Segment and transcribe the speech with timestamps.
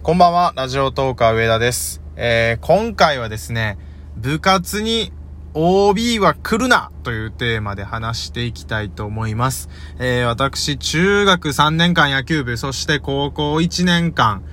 [0.00, 2.00] こんばんは、ラジオトーカー上田です。
[2.16, 3.76] えー、今回はですね、
[4.16, 5.12] 部活に
[5.54, 9.68] OB は来るなというテーマで話していきたいと思います。
[9.98, 14.44] えー、私、中学3年間野球部、そして高校1年間、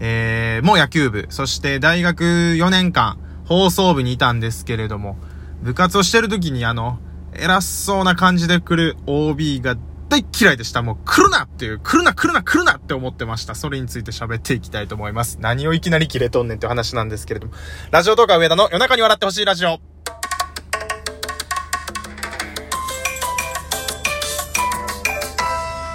[0.00, 5.18] えー、もう野球部、そして大学4年間、放送部にいたんですけれども、
[5.62, 6.98] 部活をしてる時にあの、
[7.34, 9.76] 偉そうな感じで来る OB が
[10.08, 10.82] 大嫌いでした。
[10.82, 13.54] もう来るなっていう、来るな来るな来るなって思ってました。
[13.54, 15.38] それについて喋っていきたいと思います。
[15.40, 17.52] 何をいきなり切れとんねんっていう話なんですけれども。
[17.90, 19.80] ラジオ動画上田の夜中に笑ってほしいラジオ。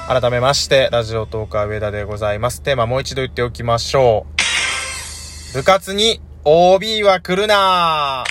[0.07, 2.61] 改めまして、ラジオトーカー上田でございます。
[2.61, 4.25] テーマもう一度言っておきましょ
[5.53, 5.53] う。
[5.53, 8.25] 部活に OB は来るな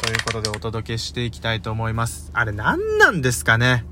[0.00, 2.30] ということでお届けしていきたいと思います。
[2.34, 3.84] あれ何なんですかね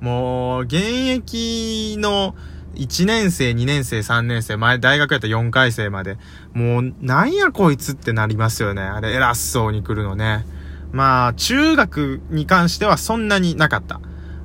[0.00, 2.34] もう、現役の
[2.74, 6.18] 1年生、2年生、3年生、前大学やったら4回生まで、
[6.54, 8.82] もう、なんやこいつってなりますよね。
[8.82, 10.46] あれ偉そうに来るのね。
[10.92, 14.00] まあ、中学に関してはそんなになかった。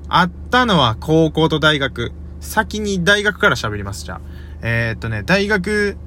[0.07, 2.11] あったのは高校と大学。
[2.39, 4.21] 先に大学から喋ります、じゃあ。
[4.61, 5.97] えー、っとね、大学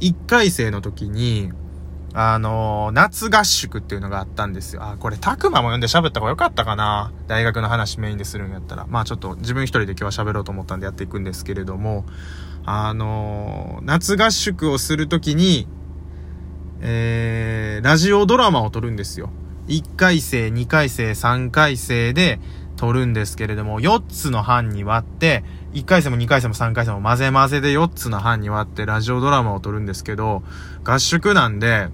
[0.00, 1.50] 1回生の時に、
[2.12, 4.82] あの夏合宿っていうのがあったんですよ。
[4.82, 8.86] あ、これ、たくまも読んで喋った方がよかったかな大学の話メインでするんやったら。
[8.88, 12.04] まあちょっと自分一人で今日は喋ろうと思ったんでやっていくんですけれども、
[12.64, 15.68] あの夏合宿をするときに、
[16.80, 19.30] えー、ラジオドラマを撮るんですよ。
[19.68, 22.40] 1回生、2回生、3回生で
[22.80, 30.42] 撮るんですけれども、4つの班に割って、1回生も2回生も3回生も混ぜ混ぜで4つの班に割ってラジオドラマを撮るんですけど、
[30.82, 31.88] 合宿なんで、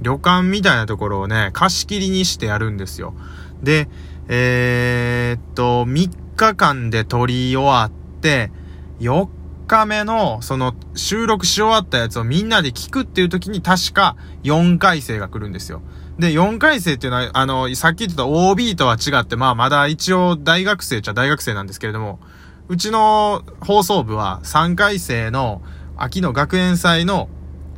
[0.00, 3.14] 旅館みたいなところをね、貸し切りにしてやるんですよ。
[3.62, 3.88] で、
[4.26, 8.50] えー、っと、3日間で撮り終わって、
[8.98, 9.28] 4
[9.68, 15.82] 日目の、その、収録し終わったやつをみんなで聞くっていう時に確か4回生が来るんですよ。
[16.18, 22.20] で、4回生っていうのは、あの、さっき言ってた OB とは違って、まあまだ一応大学生っちゃ大学生なんですけれども、
[22.68, 25.62] うちの放送部は3回生の
[25.96, 27.28] 秋の学園祭の、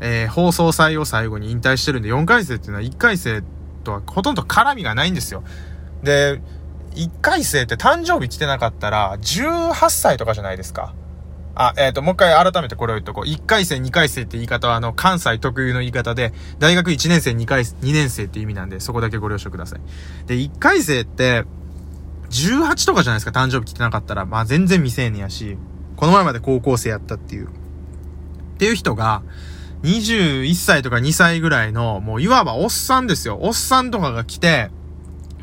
[0.00, 3.42] えー放送祭を最後に引退してるんで、4回生っていうのは1回生
[3.84, 5.44] とはほとんど絡みがないんですよ。
[6.02, 6.40] で、
[6.96, 10.94] 1回生って誕生日来てなかったら、18歳とかじゃないですか。
[11.56, 13.28] あ、えっ、と、もう一回改めてこれを言っとこう。
[13.28, 19.80] 1回生、2回生って言い方は、あの、関西特有の言い方で、大学1年生、2回、2年生って意味なんで、そこだけご了承ください。
[20.26, 21.44] で、1回生って、
[22.30, 24.26] 18とかじゃないですか、誕生日来てなかったら。
[24.26, 25.56] まあ、全然未成年やし、
[25.96, 27.46] この前まで高校生やったっていう。
[27.46, 27.48] っ
[28.58, 29.22] ていう人が、
[29.84, 33.38] 21歳とか2歳ぐらいの、もういわばおっさんですよ。
[33.40, 34.70] おっさんとかが来て、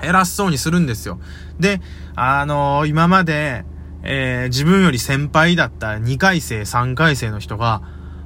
[0.02, 1.20] 偉そうにするんですよ。
[1.60, 1.80] で、
[2.16, 3.64] あのー今まで、
[4.04, 7.82] えー自分より先輩だった2回生、3回生の人が、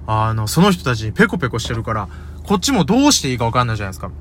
[0.07, 2.07] あの、その人たちにペコペコしてるから、
[2.43, 4.11] こっちもどうしていいかわかんないじゃないですか。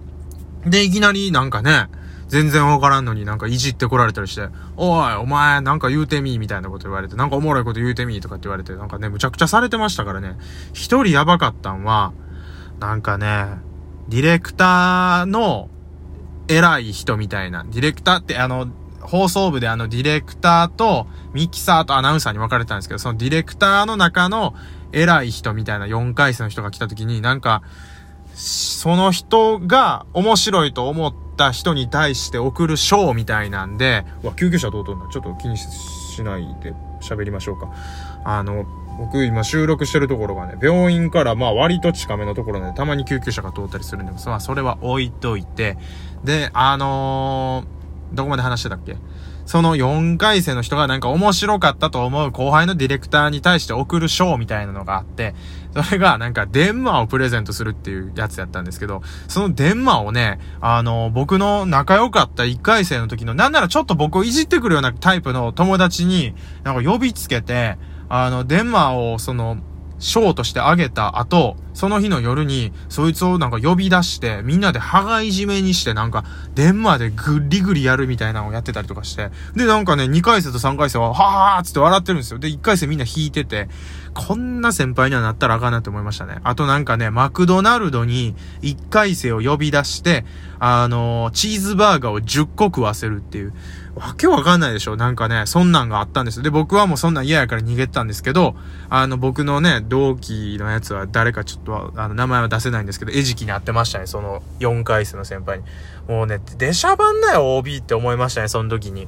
[0.66, 1.88] で、いきなりなんかね、
[2.28, 10.36] 全然わからんのになんかいじってこられたりして、おい、お前なんか言うてみー、みたいなこと言われて、なんかおもろいこと言うてみー、とかって言われて、なんかね、むちゃくちゃされてましたからね。
[10.72, 12.12] 一人やばかったんは、
[12.80, 13.46] なんかね、
[14.08, 15.68] ディレクターの
[16.48, 17.64] 偉い人みたいな。
[17.64, 18.68] ディレクターってあの、
[19.04, 24.54] 放送部であのディレクターとミキサーとアナウンサーに分かれてたんですけど、そのディレクターの中の
[24.92, 27.62] 偉い人みたいな4回生の人が来た時になんか、
[28.34, 37.72] その人が面白いと思った人に対して送る賞みたいなんで、わ、救急車どうとんだちょっと気にしないで喋りましょうか。
[38.24, 38.64] あの、
[38.98, 45.76] 僕今収録してるところがね、病院からまあ割と近めのところなんで、たまに救急車が通ったりするんで、まあそれは置いといて、
[46.24, 47.83] で、あのー
[48.14, 48.96] どこまで話してたっけ？
[49.46, 55.34] その4回生の人がなんか面白かったと思う後輩のディレクターに対して送る賞みたいなのがあって、
[55.74, 67.76] それがなんか電話をプレゼントするっていうやつやったんですけど、その電話をね、あの、僕の仲良かった1回生の時の、なんならちょっと僕をいじってくるようなタイプの友達に、なんか呼びつけて、
[68.08, 69.58] あの、電話をその、
[70.04, 76.24] 賞としてあげた後、その日の夜に、そいつをなんか呼び出して、みんなで羽がいじめにして、なんか、
[76.54, 82.38] 電話でぐりぐりやるみたいなのをやってたりとかして、で、なんかね、2回生と3回生は、はーっつって笑ってるんですよ。
[82.38, 83.70] で、1回生みんな引いてて、
[84.12, 86.38] こんな先輩にはなったらあかんなって思いましたね。
[86.44, 90.26] あとなんかね、マクドナルドに1回生を呼び出して、
[90.60, 93.54] あのーチーズバーガーを10個食わせるっていう。
[93.96, 96.42] わけわかんないでしょなんかね、そんなんがあったんですよ。
[96.42, 98.56] で、僕はもうそんなん嫌やから逃げたんですけど、
[98.90, 105.64] あの、僕のね、同期のやつは誰かちょっとは、あの、名前は出せないんですけど、餌食に会ってましたね、その4回生の先輩に。
[106.08, 109.06] もうね、出しゃばんなよ、OB って思いましたね、その時に。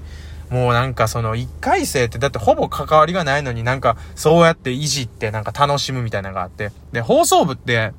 [0.50, 6.70] もうなんかその1回生ってだってほぼ関わりがないのになんかそうやっていじってなんか楽しむみたいなのがあって。
[6.92, 7.92] で、放送部って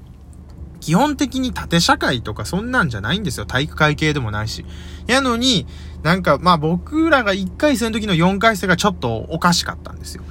[0.80, 3.46] 基本的に縦社会とかそんなんじゃないんですよ。
[3.46, 4.66] 体育会系でもないし。
[5.08, 5.68] やのに、
[6.08, 10.24] なんかまあ僕らが1回生の時の4回生がちょっとおかしかったんですよ。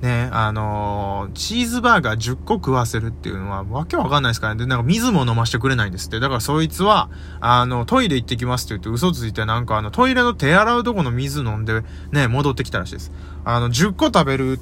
[0.00, 4.60] ね、あのー、チーズバーガー10個食わせるっていうのは、わけわかんないですからね。
[4.60, 6.18] で、なんか水も飲ましてくれないんですって。
[6.18, 7.10] だからそいつは、
[7.40, 11.82] あの、トイレ行ってきますって言って嘘ついて、なんかあの、トイレの手洗うとこの水飲んで、
[12.12, 13.12] ね、戻ってきたらしいです。
[13.44, 14.60] あの、10個食べる、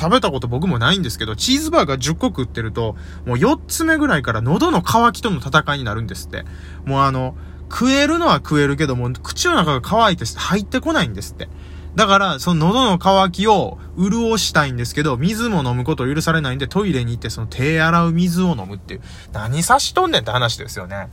[0.00, 2.96] 食べたこと僕もないんですけど、チーズバーガー10個食ってると、
[3.26, 6.44] もう4つ目ぐらいから喉の渇きとの戦いになるんですって。
[6.86, 7.36] もうあの、
[7.72, 11.48] 食えるのは食えるけども、口の中が乾いて入ってこないんですって。
[11.94, 19.02] だから、その喉の渇きを潤したいんですけど、水も飲むことを許されないんで、トイレに行ってその手洗う水を飲むっていう。
[19.32, 21.08] 何差しとんねんって話ですよね。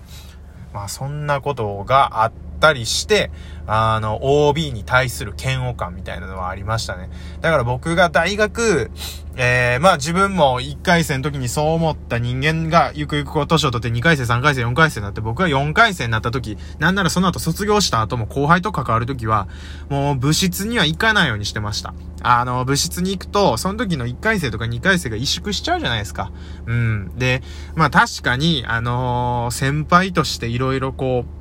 [0.74, 3.32] まあ、そんなことがあってったりして、
[3.66, 7.10] あの、OB に対する嫌悪感みたいなのはありましたね。
[7.42, 8.92] だから僕が大学、
[9.36, 19.48] えー、まあ自分も1回生の時にそう思った人間がゆくゆくこう年を取って2回生、3回生、4回生になって僕が4回生になった時、なんならその後卒業した後も後輩と関わる時は、
[19.88, 21.94] もう部室には行かないようにしてました。
[22.22, 26.32] あの、部室に行くと、その時の1回生とか2回生が萎縮しちゃうじゃないですか。
[26.66, 27.12] うん。
[27.18, 27.42] で、
[27.76, 31.39] まあ確かに、あのー、先輩として色々こう、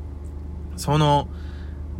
[0.78, 1.28] その、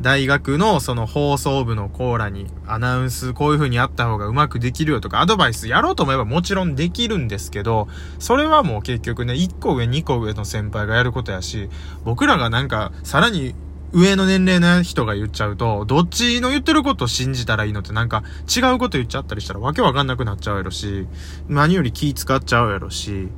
[0.01, 7.89] 大学のその放送部のコーラにアナウンスこういう風にやった方がうまくできるよとかアドバイスやろうと思えばもちろんできるんですけど、
[8.21, 11.69] それはもう結局ね、1個上2個上の先輩がやることやし、
[12.05, 13.57] 僕らがなんかさらに
[13.93, 18.23] 上の年齢の人が言っちゃうと、どっちの言ってることを信じたらいいのってなんか
[18.55, 21.09] 違うこと言っちゃったりしたらわけわかんなくなっちゃうやろし、
[21.49, 23.29] 何より気使っちゃうやろし、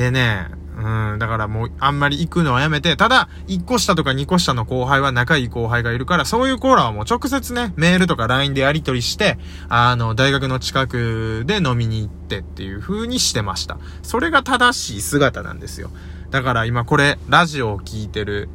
[0.00, 0.46] でね、
[0.78, 9.36] うん、だからもうあんまり行くのはやめて、ただ、1個下とか2個下の後輩は仲いい後輩がいるから、そういうコーラはもう直接ね、メールとか LINE でやり取りして、
[9.68, 13.76] あの、大学の近くで飲みに行ってっていう風にしてました。
[14.02, 15.90] それが正しい姿なんですよ。
[16.30, 18.48] だから今これ、ラジオを聴いてる、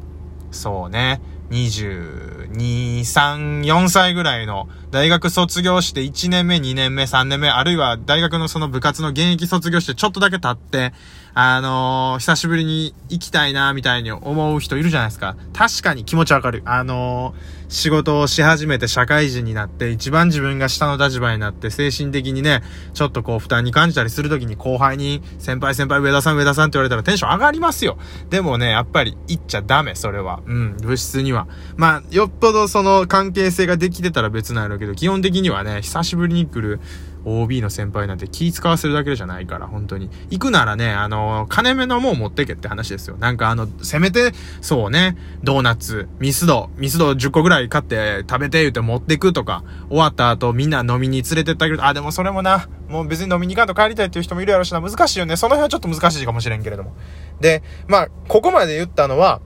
[0.56, 1.20] そうね、
[1.50, 10.92] 22、3、4歳ぐらいの大学卒業して1年目、2年目、3年目、あるいは大学のその部活の現役卒業してちょっとだけ経って、
[11.34, 15.36] あのー、久しぶりに行きたいな、みたいに思う人いるじゃないですか。
[15.52, 16.62] 確かに気持ちわかる。
[16.64, 22.62] あのー、仕事をし始めて社会人になって、一番自分が下の立場になって、精神的にね、
[22.94, 27.98] ちょっとこう負担に感じたりするときに後輩に、先輩先輩上田さん上田さんって言われたらテンション上がりますよ。
[28.30, 30.42] でもね、やっぱり言っちゃダメ、それは。
[30.46, 31.48] うん、物質には。
[31.76, 36.80] まあ、よっぽどその関係性ができてたら別なんやろうけど、基本的にはね、久しぶりに来る、
[37.26, 40.08] OB の先輩なんて気使わせるだけじゃないから、本当に。
[40.30, 43.16] 行くならね、あの、金目のもん持ってけって話ですよ。
[43.18, 55.36] なんかあの、せめて、そうね、ドーナツ、ミスド、ミスド10個ぐらい買って食べて言って持ってくとか、終わった後みんな飲みに連れてってあげるあ、でもそれもな、もう別に飲みに行かんと帰りたいっていう人もいるやろしな、難しいよね。
[55.36, 56.94] その辺はちょっと難しいかもしれんけれども。
[57.40, 59.40] で、まあ、ここまで言ったのは、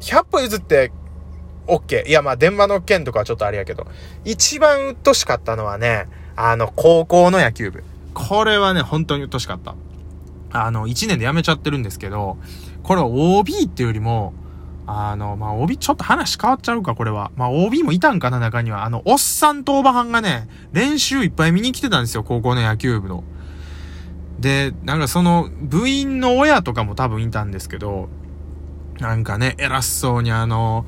[0.00, 0.92] 100歩譲って、
[1.66, 2.06] OK。
[2.06, 3.86] いや、まあ、電話の件とかはちょっとあれやけど、
[4.24, 7.84] 一番鬱陶しかったのはね、あの、高校の野球部。
[8.14, 9.74] これはね、本当に鬱陶しかった。
[10.52, 12.36] あの、1年で辞めちゃってるんですけど、
[12.82, 14.34] これは OB っていうよりも、
[14.86, 17.30] あの、まあ、OB、ちょっと話変わっちゃうか、これは。
[17.36, 18.84] まあ、OB もいたんかな、中には。
[18.84, 23.22] あの、おっさんとおばはんがね、練習いっぱい見に来てたんですよ、高校の野球部の。
[24.40, 28.08] で、なんかその、部員の親とかも多分いたんですけど、
[28.98, 30.84] なんかね、偉そうにあの、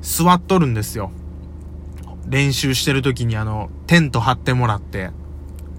[0.00, 1.10] 座っとるんですよ。
[2.28, 5.10] 練習してる時にあの、テント張ってもらって、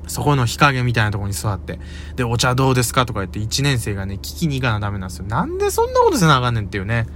[0.08, 1.80] そこの日陰みたいなとこに座って、
[2.16, 5.26] で、お茶どうですかとか言って1年生がね、聞きに行かなダメなんですよ。
[5.26, 7.08] なんでそんなことせなあかんねんっていうね。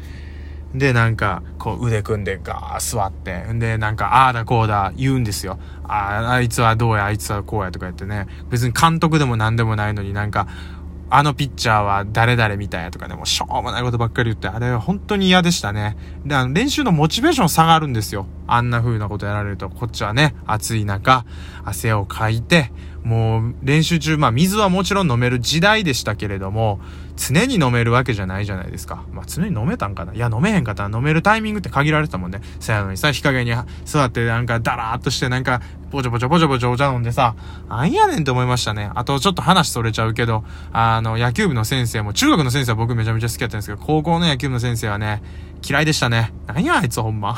[0.75, 5.59] で、なんか、こう腕組んでガー座って、んで、なんか、ああだこうだ言うんですよ。
[5.83, 8.27] ああ、あいつはどうや、あいつはこうやとか言ってね。
[8.49, 10.47] 別に監督でも何でもないのになんか、
[11.13, 15.97] あのピッチャーは誰々みたいやとかね、もうしょうもないことばっかり言って、あれは本当に嫌でしたね。
[16.25, 18.27] で、あの、練習のモチベーション下がるんですよ。
[18.47, 21.25] あんな風なことやられると、こっちはね、暑い中、
[21.65, 22.71] 汗をかいて、
[23.03, 26.79] もう練習中、まあ水はもちろん飲める時代でしたけれども、
[27.17, 29.03] 常に飲めるわけじゃないじゃないですか。
[29.11, 30.13] まあ常に飲めたんかな？
[30.13, 32.39] いや、飲めへんかったら飲めるタイミングって限られてたもんね。
[32.59, 33.53] そやのにさ、日陰に
[33.85, 37.35] 座ってなんかダラーっとしてなんかぼちょぼちょぼちょぼちょお茶飲んでさ、
[37.69, 38.89] なんやねんって思いましたね。
[38.95, 45.21] あとちょっと話それちゃうけど、あの、野球部の先生も、中学の先生は僕めちゃめちゃ好きだったんですけど、高校の野球部の先生はね、
[45.67, 46.33] 嫌いでしたね。
[46.47, 47.35] なんやあいつほんま。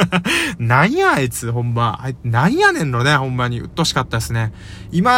[0.58, 2.02] なんやあいつほんま。
[2.24, 3.60] なんやねんのね、ほんまに。
[3.60, 4.52] うっとしかったですね。
[4.90, 5.10] 今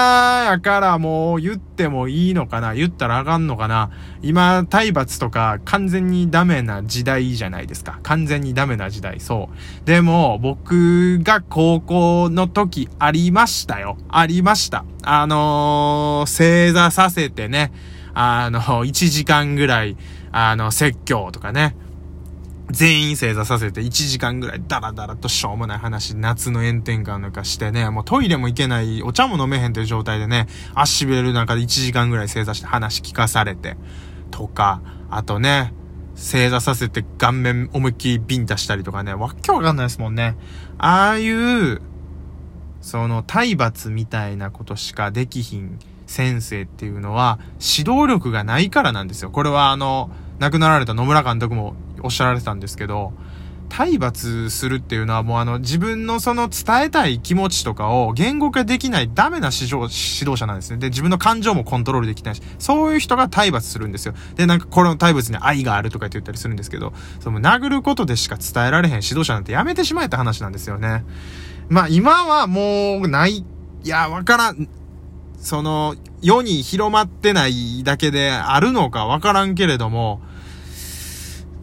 [0.50, 3.90] やからもう言ってもいいのかな言ったらあかんのかな
[4.22, 8.00] 今、体罰とか完全にダメな時代じゃないですか。
[8.02, 9.20] 完全にダメな時代。
[9.20, 9.86] そう。
[9.86, 13.96] でも、僕が高校の時ありましたよ。
[14.08, 14.84] ありました。
[15.02, 17.72] あのー、正座させてね。
[18.14, 19.96] あの、1時間ぐらい、
[20.32, 21.76] あの、説教とかね。
[22.70, 33.76] 全員正座させて1時間ぐらいダラダラとしょうもない話、夏の炎天下なんかしてね、もうトイレも行けない、お茶も飲めへんという状態でね、足痺れる中で1時間ぐらい正座して話聞かされて、
[34.30, 35.74] とか、あとね、
[36.14, 40.36] 正座させて顔面思いっきりビンタしたりとかね、わっけわかんないですもんね。
[40.78, 41.80] ああいう、
[42.80, 49.30] その体罰みたいなことしかできひん先生っていうのは指導力がないからなんですよ。
[49.30, 53.12] これはあの、亡くなられた野村監督もおっしゃられてたんですけど、
[53.68, 60.78] 体罰するっていうのはもうあの自分のその伝えたい気持ちとかを言語化できないダメな指導指導者なんですね。
[60.78, 64.14] で、自分の感情もコントロールできないし、そういう人が体罰するんですよ。
[64.34, 71.04] で、なんかこの体罰に愛があるとかって言ったりするんですけど、その殴ることでしか伝えられへん指導者なんてやめてしまえって話なんですよね。
[71.70, 73.44] まあ今はもうない、
[73.84, 74.68] いや、わからん。
[75.38, 80.20] その、世に広まってないだけであるのかわからんけれども、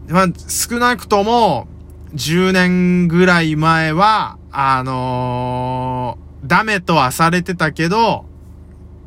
[0.08, 1.68] まあ、少なくとも、
[2.16, 8.26] 10年ぐらい前は、あのー、ダメとはされてたけど、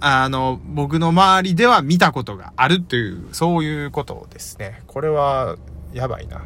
[0.00, 4.83] あの、僕の周りでは見たことがあるっていう、そういうことですね。
[4.87, 5.57] これは、
[5.95, 6.42] やばいな。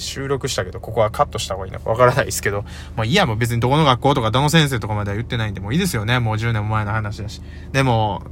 [0.00, 2.64] 収録したけど、ここはカットした方がいいのかわからないですけど、
[2.96, 6.18] まあいいや、もう別にどこの学校とかどの先生とかまでは言ってないんで、もういいですよね。
[6.18, 7.40] もう10年も前の話だし。
[7.72, 8.22] でも、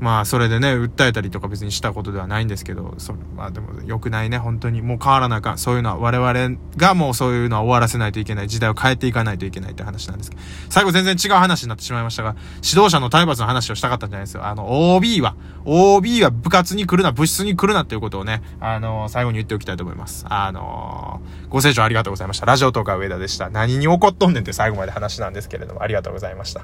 [0.00, 4.80] まあ、それでね、訴えたりとか別にしたことではないんですけど、そまあでも良くないね、本当に。
[4.80, 5.58] もう変わらなあかん。
[5.58, 8.48] そういうのは、我々がもうそういうのは終わらせないといけない。
[8.48, 10.42] 時代を変えていかないといけないって話なんですけど。
[10.70, 14.46] 最後全然違う話になってしまいましたが、指導者の体罰の話をしたかったんじゃないですよ。
[14.46, 20.26] あの、OB は、OB は部活に来るな、部室に来るなっていうことをね、あの、最後に言っておきたいと思います。
[20.28, 22.46] あの、ご清聴ありがとうございました。
[22.46, 23.50] ラジオとか上田でした。
[23.50, 26.62] 何に怒っとんねんって最後まで話なんですけれども、ありがとうございました。